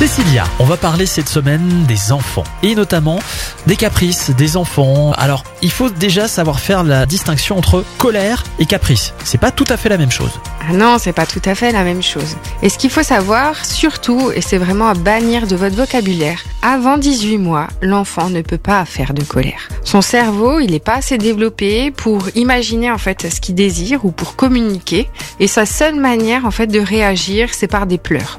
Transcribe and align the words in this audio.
Cécilia, 0.00 0.44
on 0.58 0.64
va 0.64 0.78
parler 0.78 1.04
cette 1.04 1.28
semaine 1.28 1.84
des 1.86 2.10
enfants 2.10 2.44
et 2.62 2.74
notamment 2.74 3.18
des 3.66 3.76
caprices 3.76 4.30
des 4.30 4.56
enfants. 4.56 5.12
Alors, 5.12 5.44
il 5.60 5.70
faut 5.70 5.90
déjà 5.90 6.26
savoir 6.26 6.58
faire 6.58 6.84
la 6.84 7.04
distinction 7.04 7.58
entre 7.58 7.84
colère 7.98 8.42
et 8.58 8.64
caprice. 8.64 9.12
C'est 9.24 9.36
pas 9.36 9.50
tout 9.50 9.66
à 9.68 9.76
fait 9.76 9.90
la 9.90 9.98
même 9.98 10.10
chose. 10.10 10.32
Ah 10.66 10.72
non, 10.72 10.96
c'est 10.98 11.12
pas 11.12 11.26
tout 11.26 11.42
à 11.44 11.54
fait 11.54 11.70
la 11.70 11.84
même 11.84 12.02
chose. 12.02 12.36
Et 12.62 12.70
ce 12.70 12.78
qu'il 12.78 12.88
faut 12.88 13.02
savoir, 13.02 13.62
surtout, 13.64 14.30
et 14.34 14.40
c'est 14.40 14.56
vraiment 14.56 14.88
à 14.88 14.94
bannir 14.94 15.46
de 15.46 15.54
votre 15.54 15.76
vocabulaire, 15.76 16.44
avant 16.62 16.96
18 16.96 17.38
mois, 17.38 17.68
l'enfant 17.82 18.30
ne 18.30 18.40
peut 18.40 18.58
pas 18.58 18.84
faire 18.84 19.12
de 19.12 19.22
colère. 19.22 19.68
Son 19.84 20.02
cerveau, 20.02 20.60
il 20.60 20.70
n'est 20.70 20.78
pas 20.78 20.96
assez 20.96 21.18
développé 21.18 21.90
pour 21.90 22.28
imaginer 22.34 22.90
en 22.90 22.98
fait 22.98 23.32
ce 23.32 23.40
qu'il 23.40 23.54
désire 23.54 24.04
ou 24.04 24.12
pour 24.12 24.36
communiquer. 24.36 25.08
Et 25.40 25.46
sa 25.46 25.66
seule 25.66 25.96
manière 25.96 26.44
en 26.46 26.50
fait 26.50 26.66
de 26.66 26.80
réagir, 26.80 27.48
c'est 27.52 27.66
par 27.66 27.86
des 27.86 27.98
pleurs. 27.98 28.38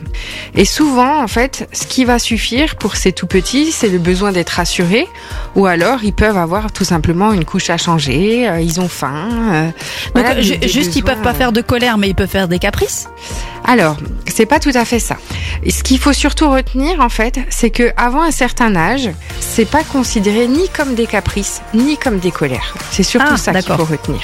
Et 0.56 0.66
souvent, 0.66 1.22
en 1.24 1.28
fait, 1.28 1.51
ce 1.72 1.86
qui 1.88 2.06
va 2.06 2.20
suffire 2.20 2.76
pour 2.76 2.96
ces 2.96 3.12
tout 3.12 3.28
petits, 3.28 3.72
c'est 3.72 3.90
le 3.90 3.98
besoin 4.00 4.32
d'être 4.32 4.50
rassuré, 4.52 5.08
ou 5.56 5.66
alors 5.66 6.04
ils 6.04 6.14
peuvent 6.14 6.38
avoir 6.38 6.72
tout 6.72 6.84
simplement 6.86 7.34
une 7.34 7.46
couche 7.46 7.70
à 7.70 7.78
changer, 7.78 8.48
euh, 8.48 8.60
ils 8.62 8.80
ont 8.80 8.88
faim. 8.88 9.30
euh, 9.54 9.66
Donc, 9.66 9.74
voilà, 10.26 10.42
juste, 10.42 10.64
ils 10.64 11.02
besoins, 11.02 11.16
peuvent 11.16 11.24
pas 11.24 11.32
euh, 11.32 11.34
faire 11.34 11.52
de 11.52 11.62
colère, 11.62 11.98
mais 11.98 12.10
ils 12.10 12.16
peuvent 12.16 12.30
faire 12.30 12.48
des 12.48 12.60
caprices? 12.60 13.08
alors, 13.64 13.98
c'est 14.28 14.48
pas 14.48 14.60
tout 14.60 14.72
à 14.74 14.86
fait 14.86 15.00
ça. 15.00 15.18
Et 15.64 15.72
ce 15.72 15.84
qu'il 15.84 16.00
faut 16.00 16.14
surtout 16.14 16.50
retenir, 16.50 17.00
en 17.00 17.10
fait, 17.10 17.40
c'est 17.50 17.70
que 17.70 17.92
avant 17.96 18.24
un 18.24 18.32
certain 18.32 18.76
âge, 18.76 19.10
c'est 19.40 19.66
pas 19.70 19.84
considéré 19.84 20.48
ni 20.48 20.68
comme 20.70 20.96
des 20.96 21.06
caprices, 21.06 21.62
ni 21.74 21.96
comme 21.98 22.18
des 22.18 22.32
colères. 22.32 22.74
C'est 22.92 23.04
surtout 23.04 23.28
Ah, 23.34 23.38
ça 23.38 23.54
qu'il 23.54 23.74
faut 23.76 23.86
retenir. 23.86 24.22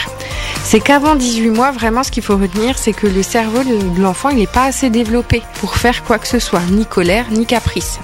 C'est 0.70 0.82
qu'avant 0.82 1.16
18 1.16 1.52
mois, 1.52 1.72
vraiment, 1.72 2.04
ce 2.04 2.12
qu'il 2.12 2.24
faut 2.24 2.36
retenir, 2.36 2.78
c'est 2.78 2.92
que 2.92 3.08
le 3.08 3.24
cerveau 3.24 3.64
de 3.64 4.02
l'enfant, 4.02 4.28
il 4.28 4.40
n'est 4.40 4.48
pas 4.48 4.66
assez 4.66 4.90
développé 4.90 5.42
pour 5.62 5.78
faire 5.78 6.04
quoi 6.04 6.20
que 6.20 6.28
ce 6.28 6.40
soit, 6.40 6.60
ni 6.70 6.86
colère, 6.86 7.24
ni 7.32 7.46
caprice. 7.46 8.02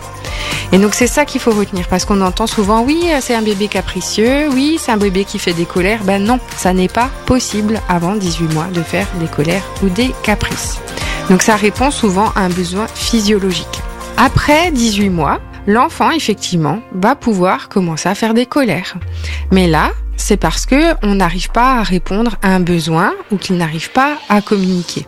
Et 0.72 0.78
donc 0.78 0.94
c'est 0.94 1.08
ça 1.08 1.25
qu'il 1.25 1.41
faut 1.41 1.52
retenir 1.52 1.89
parce 1.89 2.06
qu'on 2.06 2.22
entend 2.22 2.47
souvent 2.47 2.81
oui 2.81 3.03
c'est 3.19 3.36
un 3.36 3.41
bébé 3.41 3.67
capricieux, 3.67 4.47
oui 4.53 4.78
c'est 4.80 4.94
un 4.94 4.97
bébé 4.97 5.25
qui 5.25 5.39
fait 5.39 5.52
des 5.52 5.66
colères. 5.66 6.06
Ben 6.06 6.23
non, 6.23 6.39
ça 6.56 6.73
n'est 6.73 6.88
pas 6.88 7.09
possible 7.25 7.81
avant 7.89 8.16
18 8.16 8.53
mois 8.53 8.67
de 8.73 8.81
faire 8.81 9.08
des 9.19 9.28
colères 9.28 9.69
ou 9.84 9.89
des 9.89 10.11
caprices. 10.23 10.80
Donc 11.30 11.41
ça 11.41 11.58
répond 11.58 11.91
souvent 11.91 12.30
à 12.34 12.44
un 12.44 12.50
besoin 12.50 12.88
physiologique. 12.88 13.81
Après 14.16 14.72
18 14.72 15.09
mois, 15.09 15.41
l'enfant 15.67 16.11
effectivement 16.11 16.80
va 16.94 17.16
pouvoir 17.16 17.67
commencer 17.67 18.08
à 18.08 18.16
faire 18.16 18.34
des 18.34 18.45
colères. 18.45 18.95
Mais 19.52 19.67
là, 19.67 19.91
c'est 20.17 20.38
parce 20.38 20.66
que 20.66 20.94
on 21.03 21.16
n'arrive 21.16 21.50
pas 21.50 21.80
à 21.80 21.83
répondre 21.83 22.36
à 22.42 22.50
un 22.50 22.59
besoin 22.59 23.14
ou 23.31 23.38
qu'il 23.38 23.58
n'arrive 23.58 23.92
pas 23.92 24.17
à 24.30 24.42
communiquer. 24.42 25.06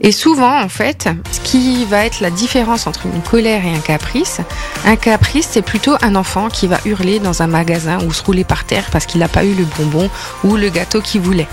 Et 0.00 0.12
souvent, 0.12 0.60
en 0.60 0.68
fait, 0.68 1.08
ce 1.30 1.40
qui 1.40 1.84
va 1.84 2.04
être 2.04 2.20
la 2.20 2.30
différence 2.30 2.86
entre 2.86 3.06
une 3.06 3.22
colère 3.22 3.64
et 3.64 3.74
un 3.74 3.80
caprice, 3.80 4.40
un 4.84 4.96
caprice, 4.96 5.48
c'est 5.50 5.62
plutôt 5.62 5.96
un 6.00 6.14
enfant 6.14 6.48
qui 6.48 6.66
va 6.66 6.78
hurler 6.84 7.18
dans 7.18 7.42
un 7.42 7.46
magasin 7.46 7.98
ou 8.04 8.12
se 8.12 8.22
rouler 8.22 8.44
par 8.44 8.64
terre 8.64 8.88
parce 8.92 9.06
qu'il 9.06 9.20
n'a 9.20 9.28
pas 9.28 9.44
eu 9.44 9.54
le 9.54 9.64
bonbon 9.64 10.08
ou 10.44 10.56
le 10.56 10.68
gâteau 10.68 11.00
qu'il 11.00 11.20
voulait. 11.20 11.48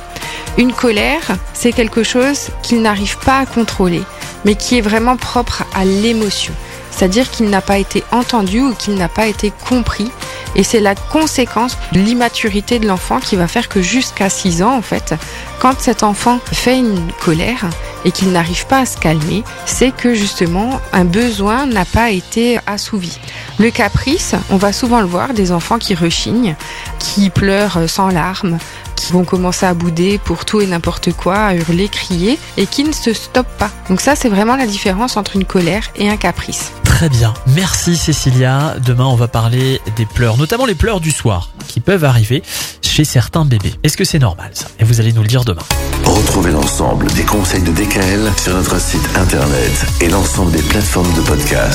Une 0.57 0.73
colère, 0.73 1.35
c'est 1.53 1.73
quelque 1.73 2.03
chose 2.03 2.49
qu'il 2.61 2.81
n'arrive 2.81 3.17
pas 3.19 3.39
à 3.39 3.45
contrôler, 3.45 4.03
mais 4.45 4.55
qui 4.55 4.77
est 4.77 4.81
vraiment 4.81 5.17
propre 5.17 5.63
à 5.75 5.83
l'émotion. 5.83 6.53
C'est-à-dire 6.91 7.29
qu'il 7.29 7.49
n'a 7.49 7.61
pas 7.61 7.77
été 7.77 8.03
entendu 8.11 8.61
ou 8.61 8.73
qu'il 8.73 8.95
n'a 8.95 9.09
pas 9.09 9.27
été 9.27 9.51
compris. 9.67 10.09
Et 10.55 10.63
c'est 10.63 10.79
la 10.79 10.95
conséquence 10.95 11.77
de 11.91 11.99
l'immaturité 11.99 12.79
de 12.79 12.87
l'enfant 12.87 13.19
qui 13.19 13.35
va 13.35 13.47
faire 13.47 13.69
que 13.69 13.81
jusqu'à 13.81 14.29
6 14.29 14.63
ans, 14.63 14.75
en 14.75 14.81
fait, 14.81 15.13
quand 15.59 15.79
cet 15.79 16.03
enfant 16.03 16.39
fait 16.51 16.77
une 16.77 17.11
colère 17.23 17.69
et 18.05 18.11
qu'il 18.11 18.31
n'arrive 18.31 18.65
pas 18.67 18.79
à 18.79 18.85
se 18.85 18.97
calmer, 18.97 19.43
c'est 19.65 19.91
que 19.91 20.13
justement 20.13 20.79
un 20.93 21.05
besoin 21.05 21.65
n'a 21.65 21.85
pas 21.85 22.11
été 22.11 22.59
assouvi. 22.67 23.19
Le 23.59 23.71
caprice, 23.71 24.35
on 24.49 24.57
va 24.57 24.71
souvent 24.71 25.01
le 25.01 25.07
voir, 25.07 25.33
des 25.33 25.51
enfants 25.51 25.79
qui 25.79 25.95
rechignent, 25.95 26.55
qui 26.99 27.29
pleurent 27.29 27.89
sans 27.89 28.09
larmes, 28.09 28.57
qui 29.05 29.13
vont 29.13 29.23
commencer 29.23 29.65
à 29.65 29.73
bouder 29.73 30.19
pour 30.23 30.45
tout 30.45 30.61
et 30.61 30.67
n'importe 30.67 31.13
quoi, 31.13 31.37
à 31.37 31.55
hurler, 31.55 31.89
crier, 31.89 32.39
et 32.57 32.65
qui 32.65 32.83
ne 32.83 32.91
se 32.91 33.13
stoppent 33.13 33.57
pas. 33.59 33.69
Donc 33.89 34.01
ça, 34.01 34.15
c'est 34.15 34.29
vraiment 34.29 34.55
la 34.55 34.65
différence 34.65 35.15
entre 35.15 35.35
une 35.35 35.45
colère 35.45 35.83
et 35.95 36.09
un 36.09 36.17
caprice. 36.17 36.71
Très 36.83 37.09
bien. 37.09 37.33
Merci 37.47 37.97
Cécilia. 37.97 38.75
Demain, 38.83 39.05
on 39.05 39.15
va 39.15 39.27
parler 39.27 39.81
des 39.95 40.05
pleurs, 40.05 40.37
notamment 40.37 40.65
les 40.65 40.75
pleurs 40.75 41.01
du 41.01 41.11
soir, 41.11 41.51
qui 41.67 41.81
peuvent 41.81 42.03
arriver 42.03 42.41
chez 42.81 43.03
certains 43.03 43.45
bébés. 43.45 43.73
Est-ce 43.83 43.97
que 43.97 44.05
c'est 44.05 44.19
normal 44.19 44.51
ça? 44.53 44.67
Et 44.79 44.85
vous 44.85 45.01
allez 45.01 45.11
nous 45.11 45.21
le 45.21 45.27
dire 45.27 45.43
demain. 45.43 45.63
Retrouvez 46.05 46.51
l'ensemble 46.51 47.07
des 47.11 47.23
conseils 47.23 47.61
de 47.61 47.71
DKL 47.71 48.31
sur 48.37 48.53
notre 48.53 48.79
site 48.79 49.07
internet 49.17 49.85
et 50.01 50.07
l'ensemble 50.07 50.51
des 50.51 50.61
plateformes 50.63 51.13
de 51.13 51.21
podcast. 51.21 51.73